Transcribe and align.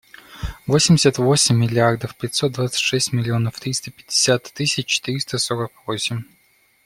Восемьдесят 0.65 1.19
восемь 1.19 1.55
миллиардов 1.57 2.15
пятьсот 2.17 2.53
двадцать 2.53 2.79
шесть 2.79 3.13
миллионов 3.13 3.59
триста 3.59 3.91
пятьдесят 3.91 4.51
тысяч 4.51 4.87
четыреста 4.87 5.37
сорок 5.37 5.71
восемь. 5.85 6.23